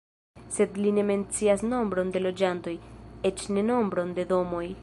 [0.53, 2.75] Sed li ne mencias nombron de loĝantoj,
[3.33, 4.69] eĉ ne nombron de domoj.